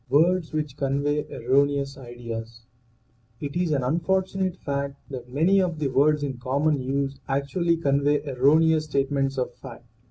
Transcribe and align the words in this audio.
WORDS 0.09 0.51
WHICH 0.51 0.77
CONVEY 0.77 1.27
ERRONEOUS 1.31 1.95
IDEAS 1.95 2.65
T 3.39 3.45
is 3.53 3.71
an 3.71 3.83
unfortunate 3.83 4.57
fact 4.57 4.95
that 5.11 5.31
many 5.31 5.61
of 5.61 5.77
the 5.77 5.89
words 5.89 6.23
in 6.23 6.39
common 6.39 6.81
use 6.81 7.19
actually 7.29 7.77
convey 7.77 8.19
erroneous 8.25 8.85
state 8.85 9.11
ments 9.11 9.37
of 9.37 9.53
fact. 9.53 9.85